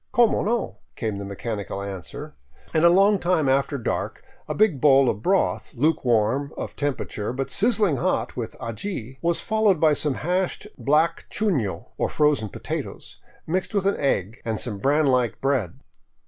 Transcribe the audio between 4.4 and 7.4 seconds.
a big bowl of broth, luke warm of temperature